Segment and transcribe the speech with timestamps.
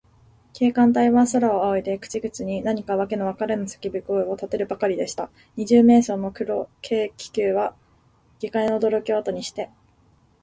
[0.53, 5.29] 警官隊は、空をあおいで、口々に何かわけのわからぬさけび声をたてるばかりでした。
[5.57, 7.75] 二十面相の黒軽気球は、
[8.39, 9.69] 下界のおどろきをあとにして、